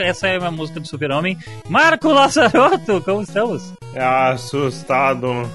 [0.00, 1.36] Essa é a música do Super-Homem.
[1.68, 3.72] Marco Lazarotto, como estamos?
[3.94, 5.48] É assustado.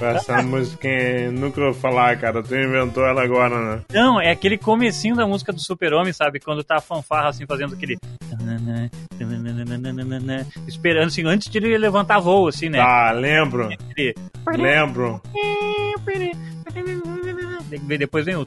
[0.00, 0.88] Essa música
[1.32, 2.42] nunca vou falar, cara.
[2.42, 3.82] Tu inventou ela agora, né?
[3.92, 6.40] Não, é aquele comecinho da música do Super-Homem, sabe?
[6.40, 7.98] Quando tá a fanfarra assim fazendo aquele.
[10.66, 12.78] Esperando assim, antes de ele levantar voo, assim, né?
[12.78, 13.70] Tá, lembro.
[13.90, 14.14] Aquele...
[14.56, 15.20] Lembro.
[17.98, 18.46] Depois vem o.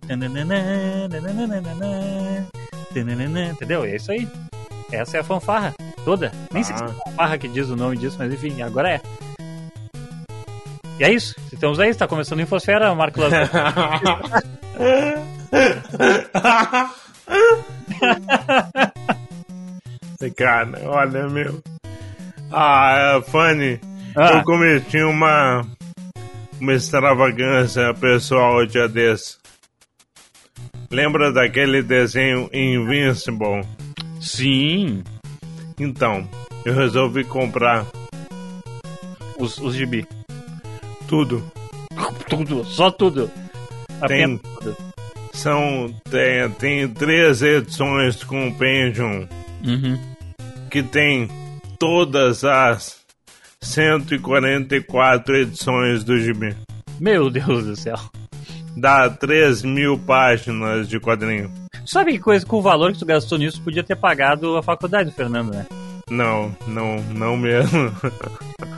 [3.52, 3.86] Entendeu?
[3.86, 4.28] É isso aí.
[4.92, 6.32] Essa é a fanfarra toda.
[6.52, 6.66] Nem ah.
[6.66, 9.02] sei se é fanfarra que diz o nome disso, mas enfim, agora é.
[11.00, 11.36] E é isso.
[11.52, 13.50] Estamos aí, está começando Infosfera, Marco Lazar.
[20.38, 21.62] Cara, olha, meu.
[22.52, 23.80] Ah, Fanny,
[24.16, 24.34] ah.
[24.34, 25.66] eu cometi uma,
[26.60, 29.38] uma extravagância pessoal dia desse.
[30.90, 33.62] Lembra daquele desenho Invincible?
[34.22, 35.04] Sim.
[35.80, 36.28] Então,
[36.64, 37.86] eu resolvi comprar
[39.38, 40.08] os, os gibi.
[41.08, 41.44] Tudo.
[42.30, 43.30] Tudo, só tudo.
[44.08, 44.76] Tem, tudo.
[45.34, 45.94] São.
[46.10, 49.28] Tem, tem três edições com o Pendium.
[49.66, 50.00] Uhum.
[50.70, 51.30] Que tem
[51.78, 53.05] todas as
[53.66, 56.56] 144 edições do Gibi.
[57.00, 57.98] Meu Deus do céu.
[58.78, 61.52] Dá 3 mil páginas de quadrinho.
[61.86, 65.10] Sabe que coisa com o valor que tu gastou nisso podia ter pagado a faculdade
[65.10, 65.66] do Fernando, né?
[66.10, 67.92] Não, não, não mesmo.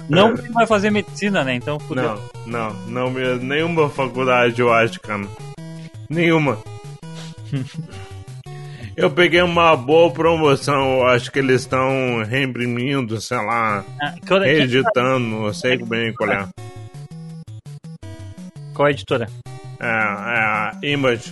[0.09, 1.55] Não porque vai fazer medicina, né?
[1.55, 2.21] Então fudeu.
[2.45, 3.43] Não, não, não mesmo.
[3.43, 5.27] Nenhuma faculdade, eu acho, cara.
[6.09, 6.57] Nenhuma.
[8.97, 15.53] eu peguei uma boa promoção, acho que eles estão reimprimindo, sei lá, ah, reeditando, não
[15.53, 16.47] sei bem qual é.
[18.73, 19.29] Qual é a editora?
[19.79, 21.31] É, é a Image.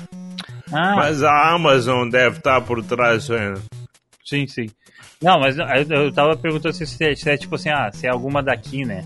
[0.72, 0.96] Ah.
[0.96, 3.56] Mas a Amazon deve estar por trás disso aí.
[4.24, 4.70] Sim, sim.
[5.22, 8.10] Não, mas eu tava perguntando se, se, é, se é tipo assim, ah, se é
[8.12, 9.04] alguma daqui, né?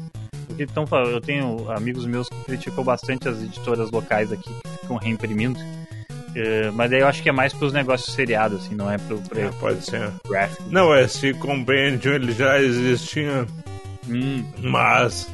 [0.47, 4.97] Porque então, eu tenho amigos meus que criticam bastante as editoras locais aqui que ficam
[4.97, 5.59] reimprimindo.
[6.29, 9.17] Uh, mas aí eu acho que é mais pros negócios seriados, assim, não é pro.
[9.21, 10.11] pro é, pode ser.
[10.27, 10.63] Graphic.
[10.69, 13.47] Não, esse Compendium ele já existia.
[14.07, 14.43] Hum.
[14.61, 15.31] Mas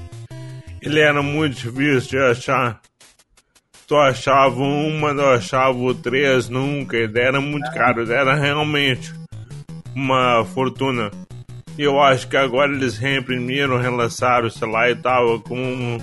[0.81, 2.79] ele era muito difícil de achar.
[3.88, 6.95] Tu achava uma, não achava três nunca.
[6.97, 7.73] Ele era muito ah.
[7.73, 8.11] caro.
[8.11, 9.13] Era realmente
[9.95, 11.11] uma fortuna.
[11.78, 15.97] E eu acho que agora eles reimprimiram, relançaram, sei lá, e tava com.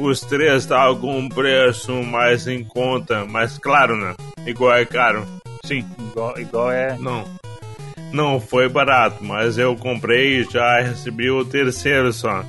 [0.00, 4.14] Os três estavam com um preço mais em conta, mas claro, né?
[4.46, 5.26] Igual é caro.
[5.66, 6.96] Sim, igual, igual é.
[6.98, 7.24] Não.
[8.10, 12.42] Não foi barato, mas eu comprei e já recebi o terceiro só.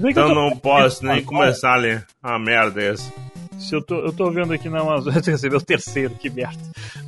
[0.00, 2.02] Então não posso nem começar ali.
[2.20, 3.12] A merda é essa.
[3.56, 6.58] Se eu, tô, eu tô vendo aqui na Amazon, eu recebi o terceiro, que merda.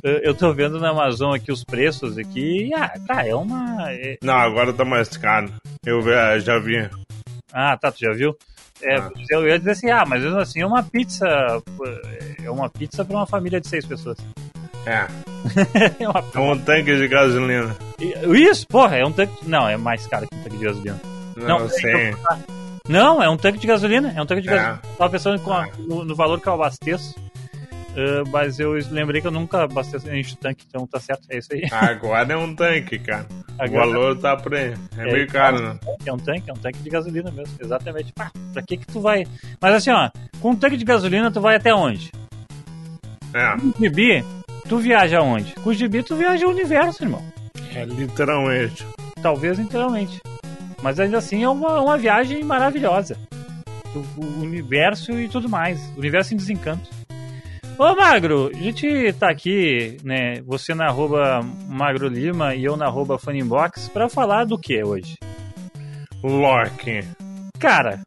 [0.01, 3.91] Eu tô vendo na Amazon aqui os preços aqui, e, ah, tá, é uma...
[3.91, 4.17] É...
[4.23, 5.51] Não, agora tá mais caro.
[5.85, 6.01] Eu
[6.39, 6.89] já vi.
[7.51, 8.37] Ah, tá, tu já viu?
[8.83, 9.11] É, ah.
[9.29, 11.27] Eu ia dizer assim, ah, mas assim, é uma pizza,
[12.43, 14.17] é uma pizza pra uma família de seis pessoas.
[14.85, 15.07] É.
[16.03, 16.23] é, uma...
[16.33, 17.75] é um tanque de gasolina.
[17.99, 19.47] Isso, porra, é um tanque.
[19.47, 21.01] Não, é mais caro que um tanque de gasolina.
[21.35, 22.15] Não, não sei.
[22.87, 24.13] Não, é um tanque de gasolina.
[24.15, 24.51] É um tanque de é.
[24.51, 24.81] gasolina.
[24.97, 27.15] Tava pensando a, no, no, valor que eu abasteço.
[27.93, 31.53] Uh, mas eu lembrei que eu nunca abasteço encho tanque, então tá certo, é isso
[31.53, 31.61] aí.
[31.71, 33.27] Agora é um tanque, cara.
[33.57, 34.73] Agora, o valor tá por aí.
[34.97, 35.79] É, é meio caro, né?
[36.05, 38.11] É um tanque, é um tanque de gasolina mesmo, exatamente.
[38.13, 39.25] Pá, pra que que tu vai.
[39.61, 40.09] Mas assim, ó,
[40.39, 42.11] com um tanque de gasolina tu vai até onde?
[43.33, 43.57] É.
[43.57, 44.23] Com gibi,
[44.67, 45.53] tu viaja aonde?
[45.55, 47.23] Com o gibi tu viaja o universo, irmão.
[47.75, 48.85] É, literalmente.
[49.21, 50.21] Talvez literalmente.
[50.81, 53.17] Mas ainda assim é uma, uma viagem maravilhosa.
[53.95, 55.79] O, o universo e tudo mais.
[55.95, 56.89] O universo em desencanto.
[57.77, 60.41] Ô Magro, a gente tá aqui, né?
[60.45, 65.17] Você na arroba Magro Lima e eu na arroba Funnybox pra falar do que hoje?
[66.23, 67.03] Loki.
[67.59, 68.01] Cara,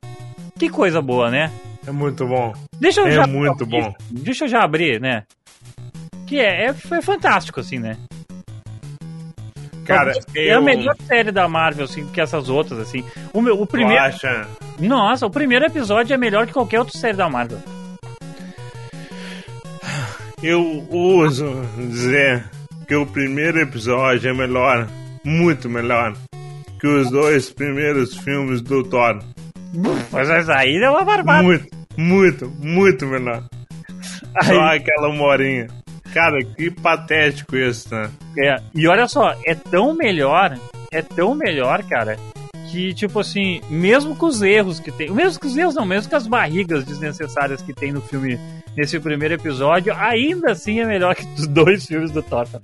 [0.59, 1.51] que coisa boa, né?
[1.87, 2.53] É muito bom.
[2.79, 3.93] Deixa eu é já, muito bom.
[4.11, 5.25] Deixa eu já abrir, né?
[6.27, 7.97] Que é, é, é fantástico, assim, né?
[9.85, 10.59] Cara, é eu...
[10.59, 13.05] a melhor série da Marvel, assim, que essas outras, assim.
[13.33, 14.03] O, meu, o primeiro.
[14.79, 17.61] Nossa, o primeiro episódio é melhor que qualquer outra série da Marvel.
[20.43, 22.45] Eu uso dizer
[22.87, 24.87] que o primeiro episódio é melhor,
[25.25, 26.15] muito melhor,
[26.79, 29.23] que os dois primeiros filmes do Thor.
[30.13, 31.43] Mas aí é uma barbada.
[31.43, 31.67] Muito,
[31.97, 33.45] muito, muito melhor.
[34.35, 34.47] Aí...
[34.47, 35.69] Só aquela morinha.
[36.13, 38.11] Cara, que patético isso, né?
[38.39, 40.59] É, e olha só, é tão melhor,
[40.93, 42.17] é tão melhor, cara,
[42.71, 46.11] que, tipo assim, mesmo com os erros que tem, mesmo com os erros não, mesmo
[46.11, 48.39] com as barrigas desnecessárias que tem no filme,
[48.77, 52.61] nesse primeiro episódio, ainda assim é melhor que os dois filmes do Thor, tá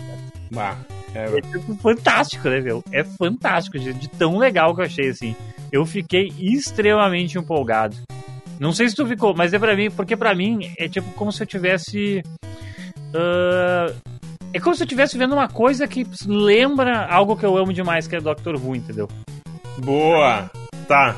[0.50, 0.76] Bah,
[1.14, 2.84] é, é tipo, fantástico, né, meu?
[2.92, 5.34] É fantástico, de, de tão legal que eu achei, assim.
[5.70, 7.96] Eu fiquei extremamente empolgado.
[8.60, 11.32] Não sei se tu ficou, mas é pra mim, porque pra mim é tipo como
[11.32, 12.22] se eu tivesse.
[13.14, 13.94] Uh,
[14.54, 18.06] é como se eu estivesse vendo uma coisa que lembra algo que eu amo demais,
[18.06, 19.08] que é Doctor Who, entendeu?
[19.78, 20.50] Boa!
[20.86, 21.16] Tá,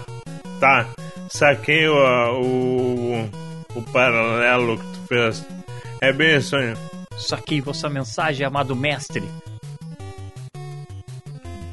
[0.61, 0.87] tá.
[1.29, 1.95] Saquei o,
[2.41, 3.29] o,
[3.75, 5.47] o paralelo que tu fez.
[6.01, 6.75] É bem isso aí.
[7.17, 9.23] Saquei vossa mensagem, amado mestre.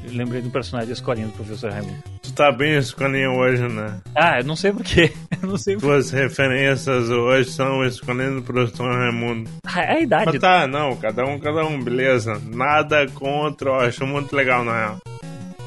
[0.04, 2.02] Eu lembrei do personagem da escolinha do professor Raimundo.
[2.22, 3.98] Tu tá bem escolinha hoje, né?
[4.14, 5.12] Ah, eu não sei porquê.
[5.42, 5.76] Eu não sei.
[5.76, 9.50] Tuas referências hoje são escolhendo o professor Raimundo.
[9.66, 10.26] Ah, É a idade.
[10.26, 12.40] Mas tá, não, cada um, cada um, beleza.
[12.44, 14.98] Nada contra, eu acho muito legal, na real.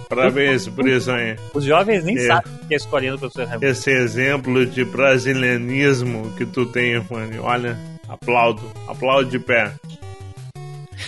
[0.09, 1.35] Parabéns por isso aí.
[1.53, 2.27] Os jovens nem É.
[2.27, 3.65] sabem o que é a escolinha do professor Raimundo.
[3.65, 7.39] Esse exemplo de brasilianismo que tu tem, Fanny.
[7.39, 9.73] Olha, aplaudo, aplaudo de pé.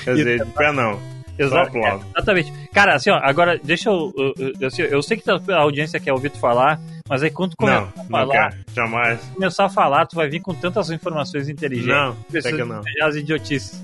[0.03, 0.99] Quer dizer, de pé não.
[1.39, 2.51] Exato, é, exatamente.
[2.73, 4.11] Cara, assim, ó, agora deixa eu.
[4.17, 7.51] Eu, eu, assim, eu sei que a audiência quer ouvir tu falar, mas aí quando
[7.55, 9.19] tu Não, começar a não falar, quer, jamais.
[9.35, 11.93] começar a falar, tu vai vir com tantas informações inteligentes.
[11.93, 12.81] Não, precisa que não.
[13.03, 13.83] as idiotices.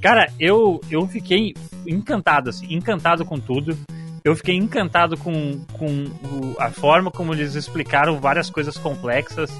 [0.00, 1.54] Cara, eu, eu fiquei
[1.86, 3.76] encantado, assim, encantado com tudo.
[4.24, 6.04] Eu fiquei encantado com, com
[6.58, 9.50] a forma como eles explicaram várias coisas complexas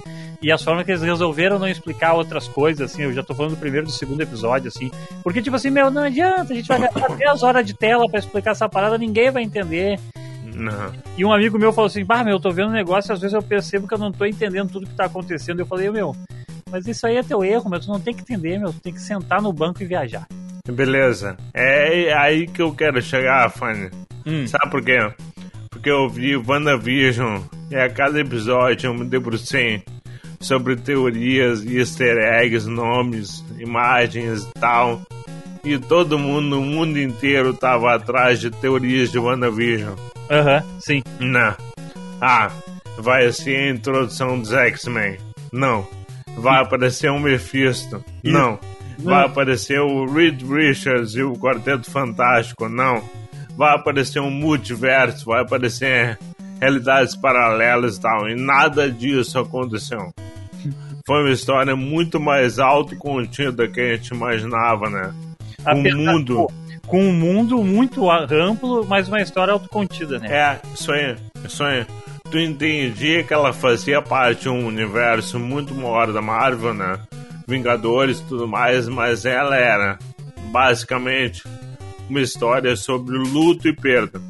[0.41, 3.03] e as formas que eles resolveram não explicar outras coisas, assim.
[3.03, 4.91] Eu já tô falando do primeiro e do segundo episódio, assim.
[5.23, 8.19] Porque, tipo assim, meu, não adianta, a gente vai gastar 10 horas de tela pra
[8.19, 9.99] explicar essa parada, ninguém vai entender.
[10.55, 10.93] Não.
[11.17, 13.21] E um amigo meu falou assim: Bah, meu, eu tô vendo um negócio e às
[13.21, 15.61] vezes eu percebo que eu não tô entendendo tudo que tá acontecendo.
[15.61, 16.15] Eu falei: Meu,
[16.71, 17.81] mas isso aí é teu erro, meu.
[17.81, 18.73] Tu não tem que entender, meu.
[18.73, 20.27] Tu tem que sentar no banco e viajar.
[20.69, 21.37] Beleza.
[21.53, 23.91] É aí que eu quero chegar, Fanny.
[24.27, 24.47] Hum.
[24.47, 24.99] Sabe por quê?
[25.71, 29.83] Porque eu vi WandaVision e a cada episódio eu me debrucei
[30.41, 35.03] sobre teorias easter eggs, nomes, imagens e tal.
[35.65, 39.95] E todo mundo, no mundo inteiro, tava atrás de teorias de WandaVision.
[40.29, 41.03] Aham, sim.
[41.21, 41.55] Não.
[42.21, 42.51] Ah,
[42.99, 45.19] vai ser a introdução dos X-Men.
[45.53, 45.87] Não.
[46.37, 48.05] Vai aparecer um Mephisto.
[48.25, 48.59] Não.
[48.99, 52.69] Vai aparecer o Reed Richards e o Quarteto Fantástico.
[52.69, 53.03] Não.
[53.57, 55.27] Vai aparecer um multiverso.
[55.27, 56.19] Vai aparecer
[56.61, 58.29] realidades paralelas e tal.
[58.29, 60.13] E nada disso aconteceu.
[61.07, 65.13] Foi uma história muito mais autocontida que a gente imaginava, né?
[65.65, 66.35] Apesar- mundo.
[66.35, 66.53] pô,
[66.87, 70.29] Com um mundo muito amplo, mas uma história autocontida, né?
[70.31, 71.87] É, isso aí, isso aí.
[72.31, 76.99] Tu entendia que ela fazia parte de um universo muito maior da Marvel, né?
[77.47, 79.99] Vingadores e tudo mais, mas ela era
[80.51, 81.43] basicamente
[82.13, 84.21] uma história sobre luto e perda.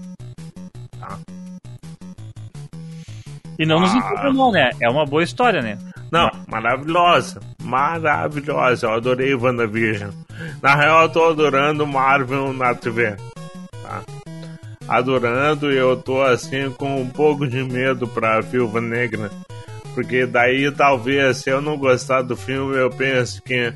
[3.58, 3.96] E não nos Ah.
[3.96, 4.70] engana, não, né?
[4.81, 5.79] É uma boa história, né?
[6.11, 8.87] Não, maravilhosa, maravilhosa.
[8.87, 10.11] Eu adorei WandaVision.
[10.62, 13.17] Na real, eu tô adorando Marvel na TV.
[13.82, 14.02] Tá?
[14.88, 19.31] Adorando e eu tô assim com um pouco de medo pra Viúva Negra.
[19.94, 23.73] Porque daí talvez, se eu não gostar do filme, eu penso que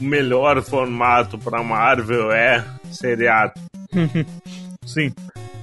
[0.00, 3.52] o melhor formato pra Marvel é seriado.
[4.84, 5.12] Sim.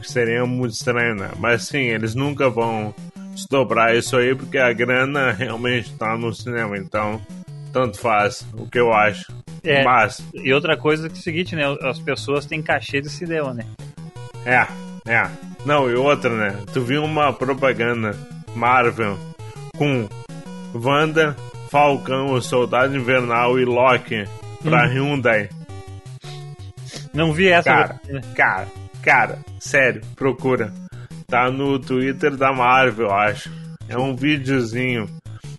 [0.03, 1.31] Seria muito estranho, né?
[1.37, 2.93] Mas sim, eles nunca vão
[3.33, 6.77] desdobrar isso aí porque a grana realmente tá no cinema.
[6.77, 7.21] Então,
[7.73, 9.25] tanto faz o que eu acho.
[9.63, 9.83] É.
[9.83, 11.63] Mas, E outra coisa que é o seguinte, né?
[11.81, 13.65] As pessoas têm cachê de cinema, né?
[14.45, 14.65] é,
[15.11, 15.29] é.
[15.65, 16.57] Não, e outra, né?
[16.71, 18.17] Tu viu uma propaganda
[18.55, 19.17] Marvel
[19.77, 20.07] com
[20.73, 21.35] Wanda,
[21.69, 24.25] Falcão, o Soldado Invernal e Loki
[24.63, 25.49] pra Hyundai.
[27.13, 27.69] Não vi essa.
[27.69, 27.99] Cara,
[28.35, 28.67] cara,
[29.01, 30.71] cara, sério, procura.
[31.27, 33.51] Tá no Twitter da Marvel, acho.
[33.89, 35.07] É um videozinho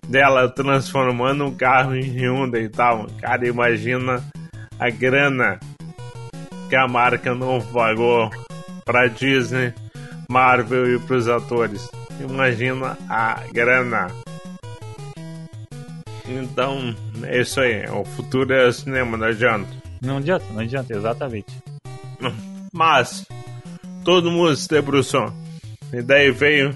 [0.07, 3.07] dela transformando um carro em Hyundai e tal.
[3.21, 4.23] Cara, imagina
[4.79, 5.59] a grana
[6.69, 8.31] que a marca não pagou
[8.85, 9.75] pra Disney,
[10.29, 11.91] Marvel e pros atores.
[12.21, 14.09] Imagina a grana.
[16.29, 17.89] Então, é isso aí.
[17.89, 19.69] O futuro é cinema, não adianta.
[20.03, 21.57] Não adianta, não adianta, exatamente.
[22.73, 23.27] Mas
[24.05, 25.33] todo mundo se debruçou.
[25.93, 26.75] E daí veio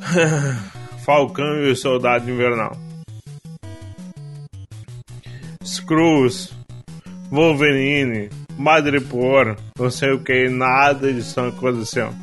[1.04, 2.76] Falcão e o Soldado Invernal.
[5.64, 6.52] Screws,
[7.30, 12.14] Wolverine, Madripoor, não sei o que, nada disso aconteceu.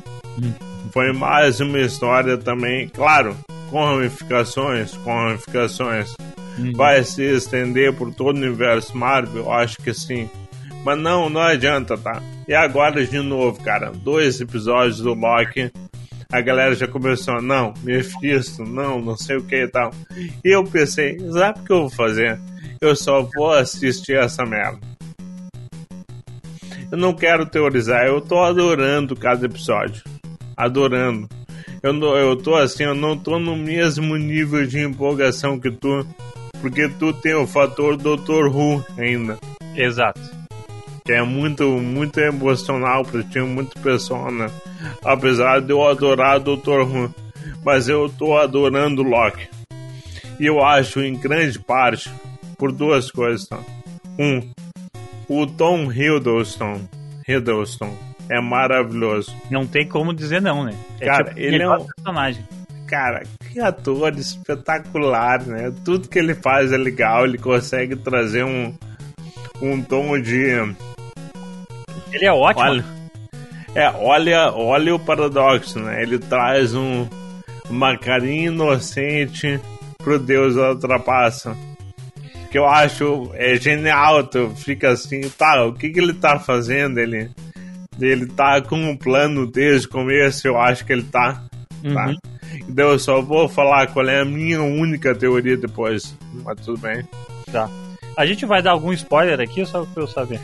[0.92, 3.36] Foi mais uma história também, claro,
[3.82, 6.14] ramificações, com ramificações.
[6.74, 9.44] Vai se estender por todo o universo Marvel?
[9.44, 10.28] Eu acho que sim.
[10.84, 12.22] Mas não, não adianta, tá?
[12.46, 15.72] E agora de novo, cara, dois episódios do Loki
[16.34, 19.92] a galera já começou, não, Mephisto, não, não sei o que e tal.
[20.44, 22.40] E eu pensei, sabe o que eu vou fazer?
[22.80, 24.80] Eu só vou assistir essa merda.
[26.90, 30.02] Eu não quero teorizar, eu tô adorando cada episódio.
[30.56, 31.28] Adorando.
[31.84, 36.06] Eu, não, eu tô assim, eu não tô no mesmo nível de empolgação que tu,
[36.62, 38.46] porque tu tem o fator Dr.
[38.46, 39.38] Who ainda.
[39.76, 40.18] Exato.
[41.04, 44.50] Que é muito, muito emocional pra ti, muito pessoal, né?
[45.04, 46.80] Apesar de eu adorar Dr.
[46.88, 47.14] Who.
[47.62, 49.46] Mas eu tô adorando Loki.
[50.40, 52.10] E eu acho, em grande parte,
[52.56, 53.60] por duas coisas, tá?
[54.18, 54.40] Um,
[55.28, 56.80] o Tom Hiddleston,
[57.28, 57.94] Hiddleston
[58.34, 59.34] é maravilhoso.
[59.50, 60.74] Não tem como dizer não, né?
[61.00, 62.44] É cara, tipo, ele é um personagem.
[62.86, 65.72] Cara, que ator espetacular, né?
[65.84, 68.74] Tudo que ele faz é legal, ele consegue trazer um,
[69.60, 70.74] um tom de.
[72.12, 72.64] Ele é ótimo.
[72.64, 72.84] Olha,
[73.74, 76.02] é, olha, olha o paradoxo, né?
[76.02, 77.08] Ele traz um,
[77.68, 79.60] uma carinha inocente
[79.98, 81.56] pro Deus da trapaça
[82.54, 84.22] que eu acho é genial.
[84.22, 87.00] Tu fica assim, tá, o que, que ele tá fazendo?
[87.00, 87.28] Ele,
[88.00, 91.32] ele tá com um plano desde o começo, eu acho que ele tá.
[91.32, 91.42] tá?
[91.84, 91.94] Uhum.
[91.94, 92.14] tá?
[92.68, 96.16] Então eu só vou falar qual é a minha única teoria depois.
[96.44, 97.06] Mas tudo bem.
[97.50, 97.68] Tá.
[98.16, 100.40] A gente vai dar algum spoiler aqui, só pra eu saber?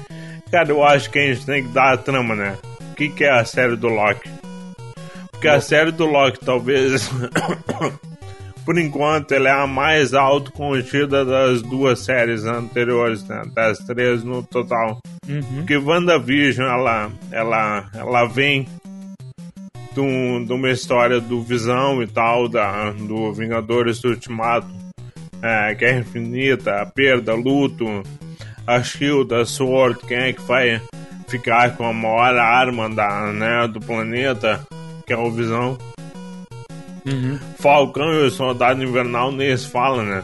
[0.50, 2.59] Cara, eu acho que a gente tem que dar a trama, né?
[2.90, 4.28] O que, que é a série do Loki?
[5.30, 5.54] Porque Bom.
[5.54, 7.09] a série do Loki talvez
[8.64, 13.43] por enquanto, ela é a mais autocontida das duas séries anteriores, né?
[13.55, 15.00] Das três no total.
[15.29, 15.43] Uhum.
[15.57, 18.67] Porque WandaVision, ela, ela, ela vem
[19.95, 24.69] de, de uma história do Visão e tal, da, do Vingadores do Ultimato,
[25.43, 28.02] é, Guerra Infinita, a perda, luto,
[28.67, 30.81] a Shield, a Sword, quem é que vai
[31.29, 34.61] ficar com a maior arma da, né, do planeta,
[35.07, 35.79] que é o Visão.
[37.07, 37.38] Uhum.
[37.59, 40.23] Falcão e o Soldado Invernal nem se fala, né?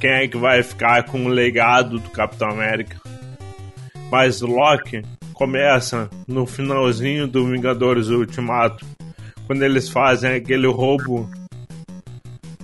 [0.00, 3.00] Quem é que vai ficar com o legado do Capitão América?
[4.10, 5.02] Mas Loki
[5.32, 8.84] começa no finalzinho do Vingadores Ultimato,
[9.46, 11.28] quando eles fazem aquele roubo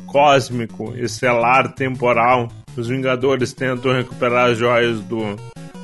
[0.06, 2.48] cósmico, estelar, temporal.
[2.76, 5.36] Os Vingadores tentam recuperar as joias do,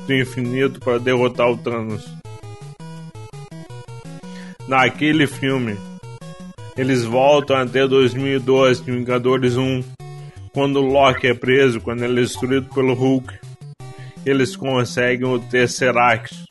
[0.05, 2.07] do infinito para derrotar o Thanos.
[4.67, 5.77] Naquele filme,
[6.77, 9.83] eles voltam até 2012, Vingadores 1,
[10.53, 13.33] quando Loki é preso, quando ele é destruído pelo Hulk.
[14.23, 16.43] Eles conseguem o Tesseract,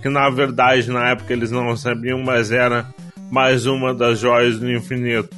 [0.00, 2.86] que na verdade na época eles não sabiam, mas era
[3.30, 5.30] mais uma das joias do infinito.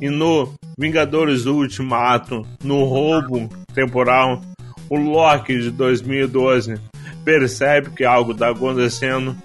[0.00, 4.40] E no Vingadores Ultimato, no roubo temporal,
[4.88, 6.80] o Loki de 2012
[7.22, 9.36] percebe que algo está acontecendo,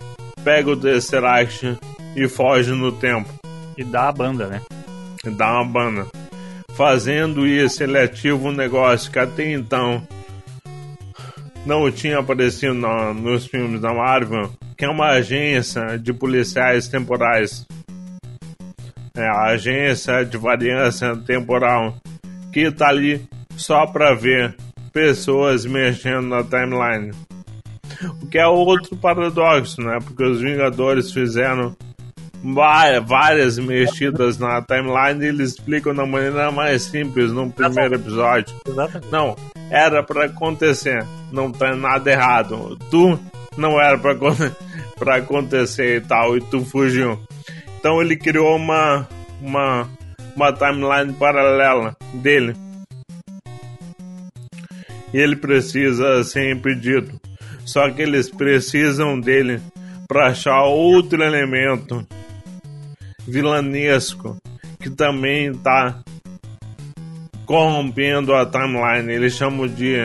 [0.43, 1.77] pega o Tesseract
[2.15, 3.42] e foge no tempo.
[3.77, 4.61] E dá a banda, né?
[5.37, 6.07] Dá uma banda.
[6.75, 7.97] Fazendo isso, ele
[8.33, 10.05] um negócio que até então
[11.65, 17.65] não tinha aparecido no, nos filmes da Marvel, que é uma agência de policiais temporais.
[19.15, 21.95] É a agência de variância temporal
[22.51, 23.25] que tá ali
[23.55, 24.55] só para ver
[24.91, 27.11] pessoas mexendo na timeline.
[28.21, 29.99] O que é outro paradoxo, né?
[30.03, 31.75] Porque os Vingadores fizeram
[33.05, 38.53] várias mexidas na timeline e eles explicam da maneira mais simples no primeiro episódio.
[38.67, 39.11] Exatamente.
[39.11, 39.35] Não,
[39.69, 42.77] era para acontecer, não tem nada errado.
[42.91, 43.17] Tu
[43.57, 47.17] não era para acontecer e tal, e tu fugiu.
[47.79, 49.07] Então ele criou uma,
[49.41, 49.89] uma,
[50.35, 52.55] uma timeline paralela dele.
[55.13, 57.21] E ele precisa ser impedido.
[57.65, 59.61] Só que eles precisam dele
[60.07, 62.05] para achar outro elemento
[63.27, 64.37] vilanesco
[64.79, 65.99] que também está
[67.45, 69.11] corrompendo a timeline.
[69.11, 69.95] Eles chamam de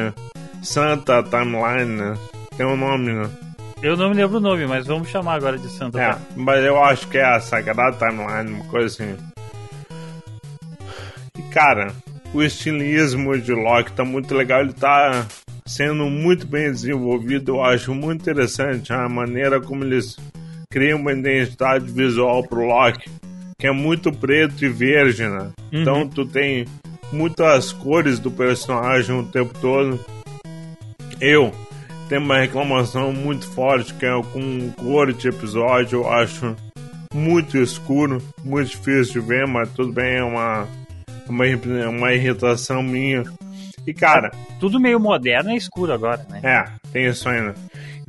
[0.62, 2.18] Santa Timeline, né?
[2.56, 3.30] Tem um nome, né?
[3.82, 6.00] Eu não me lembro o nome, mas vamos chamar agora de Santa.
[6.00, 9.16] É, mas eu acho que é a Sagrada Timeline, uma coisa assim.
[11.38, 11.92] E cara,
[12.34, 15.26] o estilismo de Loki tá muito legal, ele tá
[15.64, 20.16] sendo muito bem desenvolvido, eu acho muito interessante a maneira como eles
[20.70, 23.10] cria uma identidade visual pro Loki
[23.58, 25.50] que é muito preto e verde, né?
[25.72, 25.80] Uhum.
[25.80, 26.64] Então tu tem
[27.12, 29.98] muitas cores do personagem o tempo todo.
[31.20, 31.52] Eu
[32.08, 36.54] tenho uma reclamação muito forte que é com cor de episódio, eu acho
[37.12, 40.68] muito escuro, muito difícil de ver, mas tudo bem, é uma,
[41.28, 41.44] uma,
[41.88, 43.24] uma irritação minha.
[43.84, 44.30] E cara.
[44.60, 46.40] Tudo meio moderno e escuro agora, né?
[46.44, 47.54] É, tem isso ainda.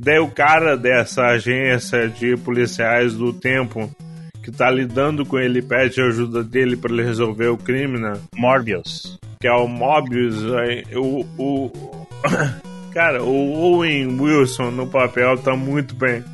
[0.02, 3.94] Daí o cara dessa agência de policiais do tempo,
[4.42, 8.14] que tá lidando com ele pede ajuda dele para ele resolver o crime, né?
[8.34, 9.18] Morbius.
[9.38, 10.36] Que é o Mobius.
[10.96, 12.06] O, o,
[12.94, 16.24] cara, o Owen Wilson no papel tá muito bem.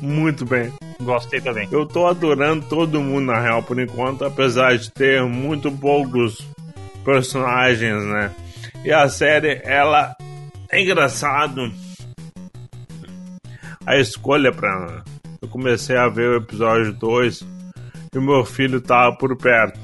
[0.00, 0.72] Muito bem.
[0.98, 1.68] Gostei também.
[1.70, 6.38] Eu tô adorando todo mundo na real por enquanto, apesar de ter muito poucos
[7.04, 8.30] personagens, né?
[8.86, 10.16] E a série, ela
[10.70, 11.70] é engraçado.
[13.86, 15.02] A escolha pra.
[15.40, 17.44] Eu comecei a ver o episódio 2
[18.14, 19.78] e o meu filho tava por perto.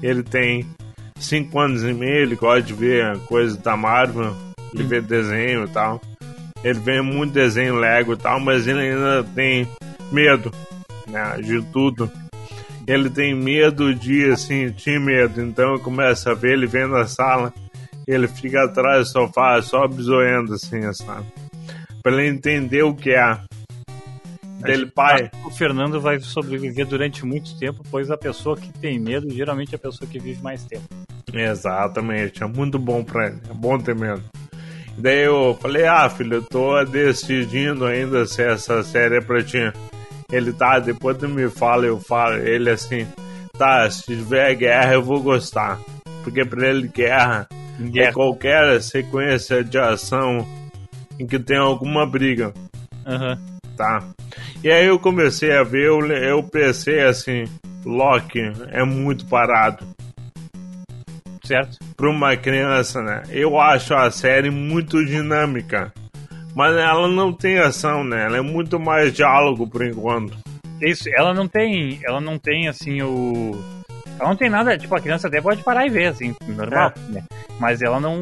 [0.00, 0.66] Ele tem
[1.16, 4.34] 5 anos e meio, ele gosta de ver coisas da Marvel,
[4.72, 6.00] ele vê desenho e tal.
[6.62, 9.68] Ele vê muito desenho Lego e tal, mas ele ainda tem
[10.12, 10.52] medo
[11.08, 12.10] né, de tudo.
[12.86, 15.40] Ele tem medo de, assim, tinha medo.
[15.40, 17.52] Então eu começo a ver ele vendo a sala,
[18.06, 21.26] ele fica atrás do sofá, só bisoiando, assim, sabe?
[22.02, 23.38] Pra ele entender o que é.
[24.60, 29.28] Dele, pai, O Fernando vai sobreviver durante muito tempo, pois a pessoa que tem medo
[29.30, 30.84] geralmente é a pessoa que vive mais tempo.
[31.32, 34.22] Exatamente, é muito bom pra ele, é bom ter medo.
[34.96, 39.42] E daí eu falei, ah, filho, eu tô decidindo ainda se essa série é pra
[39.42, 39.58] ti.
[40.30, 42.36] Ele tá, depois tu me fala, eu falo.
[42.36, 43.06] Ele assim,
[43.58, 45.78] tá, se tiver guerra eu vou gostar.
[46.22, 47.48] Porque pra ele guerra
[47.80, 48.12] é Guerra.
[48.12, 50.46] qualquer sequência de ação
[51.22, 52.52] em que tem alguma briga,
[53.06, 53.38] Aham.
[53.76, 54.02] tá?
[54.62, 57.44] E aí eu comecei a ver, eu, eu pensei assim,
[57.84, 59.86] Loki é muito parado.
[61.44, 61.78] Certo?
[62.02, 63.22] para uma criança, né?
[63.30, 65.92] Eu acho a série muito dinâmica.
[66.52, 68.24] Mas ela não tem ação, né?
[68.26, 70.36] Ela é muito mais diálogo por enquanto.
[70.80, 72.00] Isso, ela não tem.
[72.04, 73.52] Ela não tem assim o.
[74.18, 77.22] Ela não tem nada, tipo, a criança até pode parar e ver, assim, normal, né?
[77.58, 78.18] Mas ela não.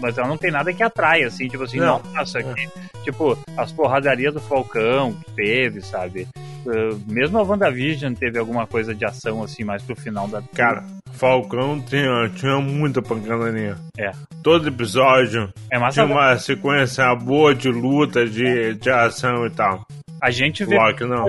[0.00, 2.02] Mas ela não tem nada que atrai, assim, tipo assim, Não.
[2.14, 2.68] nossa, aqui.
[3.04, 6.28] Tipo, as porradarias do Falcão que teve, sabe?
[6.64, 10.42] Uh, mesmo a WandaVision teve alguma coisa de ação, assim, mais pro final da.
[10.54, 13.76] Cara, Falcão tinha, tinha muita pancadaria.
[13.98, 14.10] É.
[14.42, 19.86] Todo episódio É tinha uma sequência boa de luta, de, de ação e tal.
[20.20, 20.76] A gente vê.
[20.76, 21.26] Loki não.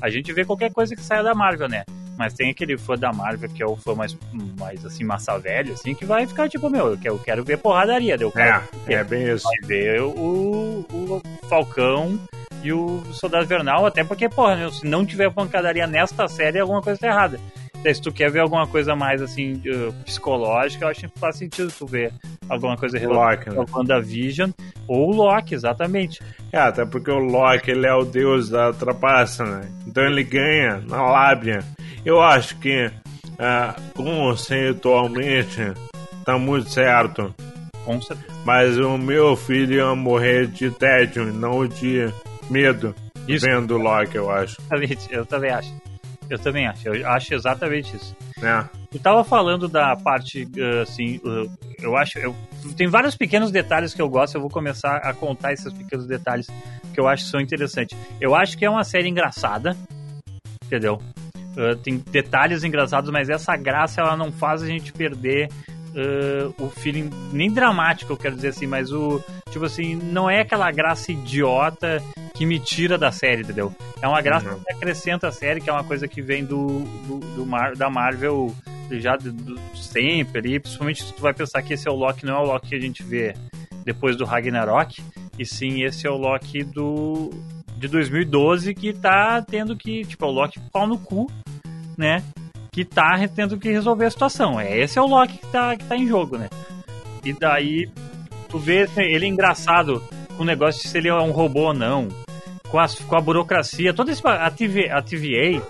[0.00, 1.84] A gente vê qualquer coisa que saia da Marvel, né?
[2.18, 4.18] Mas tem aquele fã da Marvel que é o fã mais,
[4.58, 7.58] mais assim, massa velho, assim, que vai ficar tipo, meu, eu quero, eu quero ver
[7.58, 8.18] porradaria.
[8.18, 9.44] daí Eu quero É, é bem isso.
[9.44, 12.18] vai ver o, o Falcão
[12.62, 16.98] e o Soldado Invernal, até porque, porra, se não tiver pancadaria nesta série, alguma coisa
[16.98, 17.40] tá errada.
[17.82, 21.72] Se tu quer ver alguma coisa mais, assim, uh, psicológica, eu acho que faz sentido
[21.76, 22.12] tu ver
[22.48, 23.56] alguma coisa relacionada Loki, né?
[23.56, 24.50] ao WandaVision
[24.86, 26.20] ou o Loki, exatamente.
[26.52, 29.68] É, até porque o Loki ele é o deus da trapaça, né?
[29.86, 31.60] Então ele ganha na lábia.
[32.04, 32.90] Eu acho que
[33.38, 35.72] ah, conceitualmente
[36.24, 37.34] tá muito certo.
[37.84, 38.28] Com certeza.
[38.44, 42.12] Mas o meu filho ia morrer de tédio não de
[42.50, 42.94] medo.
[43.26, 43.44] Isso.
[43.46, 44.56] Vendo o Loki, eu acho.
[45.10, 45.70] Eu também acho.
[46.30, 46.88] Eu também acho.
[46.88, 48.14] Eu acho exatamente isso.
[48.40, 48.68] Né?
[48.90, 52.18] Tu tava falando da parte, uh, assim, uh, eu acho.
[52.18, 52.34] Eu,
[52.76, 56.46] tem vários pequenos detalhes que eu gosto, eu vou começar a contar esses pequenos detalhes
[56.92, 57.96] que eu acho que são interessantes.
[58.20, 59.76] Eu acho que é uma série engraçada,
[60.64, 61.00] entendeu?
[61.56, 65.48] Uh, tem detalhes engraçados, mas essa graça ela não faz a gente perder
[65.88, 69.22] uh, o feeling, nem dramático, eu quero dizer assim, mas o.
[69.50, 72.02] Tipo assim, não é aquela graça idiota
[72.38, 73.74] que me tira da série, entendeu?
[74.00, 74.60] É uma graça Uhum.
[74.60, 77.90] que acrescenta a série, que é uma coisa que vem do, do, do Mar- da
[77.90, 78.54] Marvel
[78.92, 82.24] já do, do sempre ali, principalmente se tu vai pensar que esse é o Loki,
[82.24, 83.34] não é o Loki que a gente vê
[83.84, 85.02] depois do Ragnarok,
[85.38, 87.30] e sim esse é o Loki do
[87.76, 91.30] de 2012 que tá tendo que, tipo, é o Loki pau no cu,
[91.98, 92.22] né?
[92.72, 94.58] Que tá tendo que resolver a situação.
[94.60, 96.48] É, esse é o Loki que tá, que tá em jogo, né?
[97.24, 97.88] E daí
[98.48, 100.02] tu vê assim, ele engraçado
[100.36, 102.08] com o negócio de se ele é um robô ou não,
[102.70, 105.62] com, as, com a burocracia, toda esse, a, TV, a TVA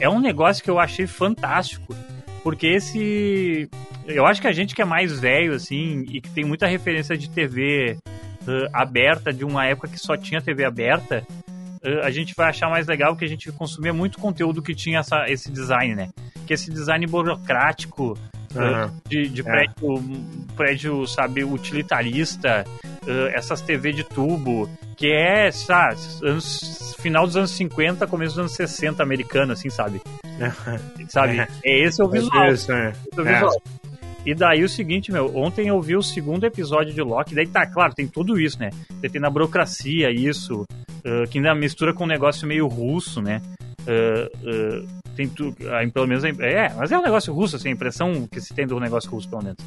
[0.00, 1.94] é um negócio que eu achei fantástico,
[2.42, 3.68] porque esse
[4.06, 7.16] eu acho que a gente que é mais velho assim e que tem muita referência
[7.16, 7.96] de TV
[8.46, 11.26] eh, aberta de uma época que só tinha TV aberta,
[11.82, 14.98] eh, a gente vai achar mais legal que a gente consumia muito conteúdo que tinha
[14.98, 16.10] essa, esse design, né?
[16.46, 18.18] Que esse design burocrático,
[18.54, 18.92] Aham.
[19.08, 19.44] de, de É.
[19.44, 20.04] prédio,
[20.54, 22.64] prédio, sabe, utilitarista,
[23.06, 28.38] eh, essas TV de tubo, que é, sabe, anos, final dos anos 50, começo dos
[28.40, 30.00] anos 60 americano, assim, sabe?
[31.08, 31.38] Sabe?
[31.64, 32.52] É esse é o visual.
[32.52, 32.90] Isso, é.
[32.90, 33.32] esse é o É.
[33.34, 33.62] visual.
[34.26, 37.66] E daí o seguinte, meu, ontem eu vi o segundo episódio de Loki, daí tá,
[37.66, 38.70] claro, tem tudo isso, né?
[39.12, 40.64] Tem na burocracia isso,
[41.04, 43.42] eh, que ainda mistura com um negócio meio russo, né?
[43.86, 44.82] Eh, eh,
[45.14, 48.26] tem tu, ah, pelo menos, im- é, mas é um negócio russo, assim, a impressão
[48.26, 49.58] que se tem do negócio russo, pelo menos.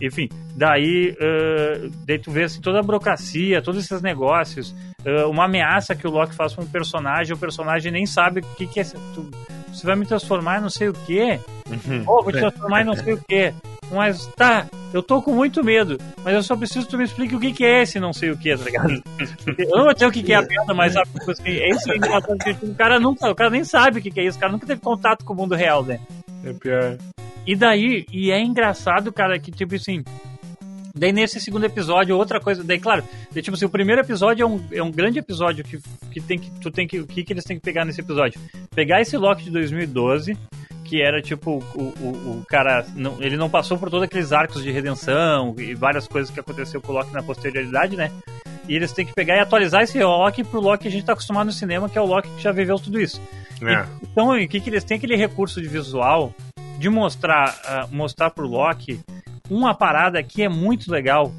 [0.00, 5.44] Enfim, daí, eh, daí tu vê assim, toda a burocracia, todos esses negócios, eh, uma
[5.46, 8.80] ameaça que o Loki faz pra um personagem, o personagem nem sabe o que, que
[8.80, 8.84] é.
[8.84, 9.30] Tu
[9.76, 11.38] você vai me transformar em não sei o quê.
[11.68, 12.02] Uhum.
[12.06, 13.52] Ou vou te transformar em não sei o quê.
[13.90, 17.36] Mas tá, eu tô com muito medo, mas eu só preciso que tu me explique
[17.36, 19.02] o que, que é esse não sei o que, tá ligado?
[19.46, 21.68] Eu não vou dizer o que, que é a piada, mas sabe, tipo assim, é
[21.68, 24.24] isso que é que o cara nunca, o cara nem sabe o que, que é
[24.24, 26.00] isso, o cara nunca teve contato com o mundo real, né?
[26.44, 26.96] É pior.
[27.46, 30.02] E daí, e é engraçado, cara, que tipo assim.
[30.94, 34.46] Daí nesse segundo episódio, outra coisa, daí claro, daí, tipo assim, o primeiro episódio é
[34.46, 35.78] um, é um grande episódio que,
[36.10, 38.40] que tem que, tu tem que, o que que eles têm que pegar nesse episódio?
[38.74, 40.38] Pegar esse Loki de 2012,
[40.84, 44.62] que era tipo, o, o, o cara, não, ele não passou por todos aqueles arcos
[44.62, 48.10] de redenção e várias coisas que aconteceu com o Loki na posterioridade, né?
[48.66, 51.12] E eles têm que pegar e atualizar esse Loki pro Loki que a gente tá
[51.12, 53.20] acostumado no cinema, que é o Loki que já viveu tudo isso.
[53.62, 53.86] É.
[54.02, 54.96] Então, o que, que eles têm?
[54.96, 56.34] Aquele recurso de visual
[56.78, 59.00] de mostrar, uh, mostrar pro Loki
[59.50, 61.32] uma parada que é muito legal,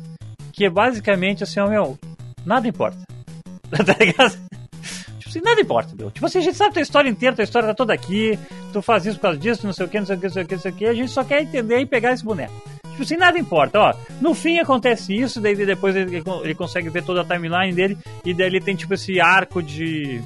[0.51, 1.97] que é basicamente assim, ó, meu,
[2.45, 2.97] nada importa.
[3.69, 4.37] tá ligado?
[5.19, 6.09] Tipo assim, nada importa, meu.
[6.09, 8.39] Tipo assim, a gente sabe tua história inteira, tua história tá toda aqui,
[8.71, 10.33] tu faz isso por causa disso, não sei o que, não sei o que, não
[10.33, 12.23] sei o que, não sei o que, a gente só quer entender e pegar esse
[12.23, 12.53] boneco.
[12.91, 13.93] Tipo assim, nada importa, ó.
[14.19, 18.33] No fim acontece isso, daí depois ele, ele consegue ver toda a timeline dele, e
[18.33, 20.21] daí ele tem, tipo, esse arco de.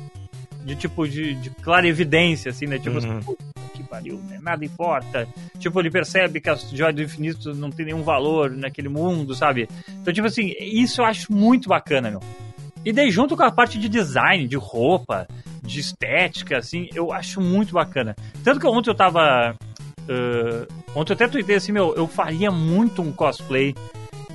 [0.66, 2.78] De tipo, de, de clara evidência, assim, né?
[2.78, 2.98] Tipo Uhum.
[2.98, 3.44] assim, puta
[3.74, 4.38] que pariu, né?
[4.42, 5.28] Nada importa.
[5.60, 9.68] Tipo, ele percebe que as joias do infinito não tem nenhum valor naquele mundo, sabe?
[10.02, 12.22] Então, tipo assim, isso eu acho muito bacana, meu.
[12.84, 15.28] E daí, junto com a parte de design, de roupa,
[15.62, 18.16] de estética, assim, eu acho muito bacana.
[18.44, 19.56] Tanto que ontem eu tava.
[20.10, 23.76] ah, ontem eu até tuitei assim, meu, eu faria muito um cosplay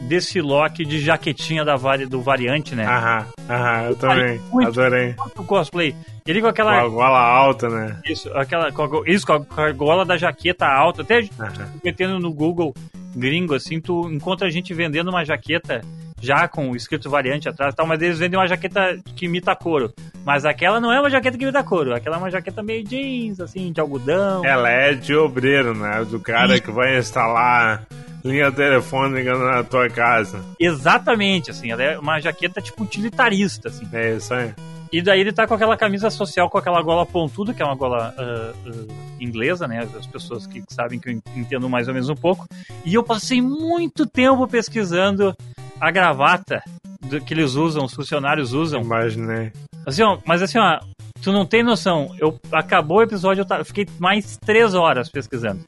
[0.02, 2.84] desse Loki de jaquetinha da vari, do variante, né?
[2.86, 4.40] Aham, aham, eu também.
[4.52, 4.68] Muito.
[4.68, 5.14] Adorei.
[5.18, 5.94] Muito cosplay.
[6.26, 6.80] Ele com Com aquela.
[6.80, 7.98] a gola alta, né?
[8.08, 11.02] Isso, aquela, com a isso, com a, com a gola da jaqueta alta.
[11.02, 11.70] Até Aham.
[11.84, 12.74] metendo no Google
[13.14, 15.80] gringo, assim, tu encontra a gente vendendo uma jaqueta
[16.20, 19.54] já com o escrito variante atrás e tal, mas eles vendem uma jaqueta que imita
[19.54, 19.92] couro.
[20.24, 23.38] Mas aquela não é uma jaqueta que imita couro, aquela é uma jaqueta meio jeans,
[23.38, 24.44] assim, de algodão.
[24.44, 26.04] Ela é de obreiro, né?
[26.04, 27.86] Do cara que vai instalar
[28.26, 30.40] linha telefônica na tua casa.
[30.60, 33.86] Exatamente, assim, ela é uma jaqueta tipo utilitarista, assim.
[33.92, 34.52] É isso aí.
[34.92, 37.74] E daí ele tá com aquela camisa social, com aquela gola pontuda, que é uma
[37.74, 39.86] gola ah, ah, inglesa, né?
[39.98, 42.46] As pessoas que sabem que eu entendo mais ou menos um pouco.
[42.84, 45.34] E eu passei muito tempo pesquisando
[45.80, 46.62] a gravata
[47.00, 48.80] do- que eles usam, os funcionários usam.
[48.82, 49.50] Imaginei.
[49.84, 50.78] Assim, ó, mas assim, ó,
[51.20, 52.14] tu não tem noção.
[52.20, 55.64] Eu acabou o episódio, eu, ta- eu fiquei mais três horas pesquisando.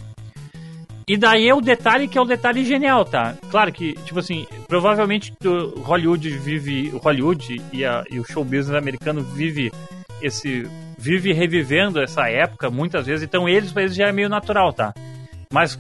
[1.09, 3.35] E daí é o detalhe que é o detalhe genial, tá?
[3.51, 6.91] Claro que, tipo assim, provavelmente o Hollywood vive.
[6.93, 9.73] O Hollywood e, a- e o show business americano vive
[10.21, 10.67] esse.
[10.99, 14.93] vive revivendo essa época muitas vezes, então eles, pra eles já é meio natural, tá?
[15.51, 15.79] Mas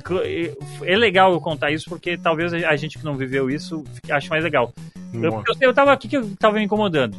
[0.85, 4.43] é legal eu contar isso porque talvez a gente que não viveu isso ache mais
[4.43, 4.73] legal.
[5.13, 7.17] Eu, eu, eu tava aqui que eu tava me incomodando.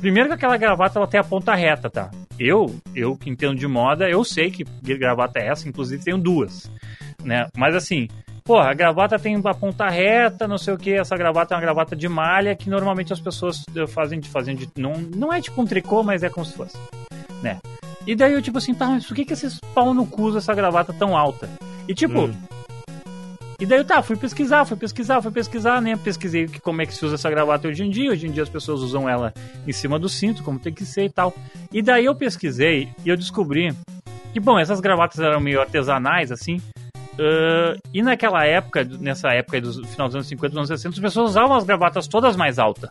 [0.00, 2.10] Primeiro que aquela gravata ela tem a ponta reta, tá?
[2.38, 6.70] Eu, eu que entendo de moda, eu sei que gravata é essa, inclusive tenho duas,
[7.22, 7.46] né?
[7.56, 8.08] Mas assim,
[8.44, 11.60] porra, a gravata tem a ponta reta, não sei o que, essa gravata é uma
[11.62, 15.40] gravata de malha que normalmente as pessoas eh, fazem de fazem de não, não é
[15.40, 16.76] tipo um tricô, mas é como se fosse,
[17.42, 17.58] né?
[18.06, 20.38] E daí eu tipo assim, tá, mas por que que esses pau no cu usam
[20.38, 21.48] essa gravata tão alta?
[21.86, 22.34] E tipo, Hum.
[23.60, 25.94] e daí eu tá, fui pesquisar, fui pesquisar, fui pesquisar, né?
[26.02, 28.10] Pesquisei que- como é que se usa essa gravata hoje em dia.
[28.10, 29.34] Hoje em dia as pessoas usam ela
[29.66, 31.34] em cima do cinto, como tem que ser e tal.
[31.72, 33.74] E daí eu pesquisei e eu descobri
[34.32, 36.58] que, bom, essas gravatas eram meio artesanais, assim.
[37.18, 41.00] Ãh, e naquela época, nessa época do final dos anos 50, dos anos 60, as
[41.00, 42.90] pessoas usavam as gravatas todas mais altas.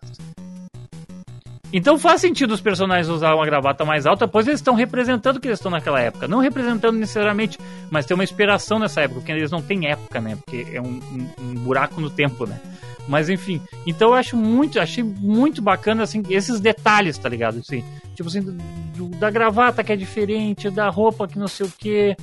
[1.73, 5.47] Então faz sentido os personagens usar uma gravata mais alta, pois eles estão representando que
[5.49, 6.25] eles estão naquela época.
[6.27, 7.57] Não representando necessariamente,
[7.91, 10.37] mas tem uma inspiração nessa época, porque eles não têm época, né?
[10.37, 12.57] Porque é um, um- um buraco no tempo, né?
[13.05, 17.59] Mas enfim, então eu acho muito, achei muito bacana assim esses detalhes, tá ligado?
[17.59, 17.83] Assim,
[18.15, 18.53] tipo assim, do-
[18.95, 22.15] do- da gravata que é diferente, da roupa que não sei o que,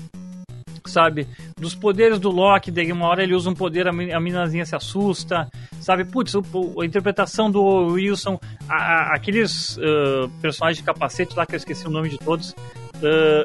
[0.86, 1.26] sabe?
[1.58, 4.64] Dos poderes do Loki, daí uma hora ele usa um poder, a men- a meninazinha
[4.66, 5.48] se assusta,
[5.80, 6.04] sabe?
[6.04, 11.58] Putz, a interpretação do Wilson, a- a- aqueles ah, personagens de capacete lá que eu
[11.58, 12.54] esqueci o nome de todos,
[13.02, 13.44] ah,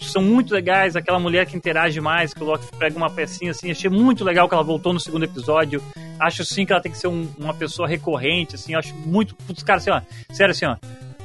[0.00, 0.96] são muito legais.
[0.96, 4.48] Aquela mulher que interage mais, que o Loki pega uma pecinha assim, achei muito legal
[4.48, 5.82] que ela voltou no segundo episódio.
[6.18, 9.34] Acho sim que ela tem que ser um- uma pessoa recorrente, assim, acho muito.
[9.34, 10.00] Putz, cara, assim, ó,
[10.32, 10.76] sério assim, ó.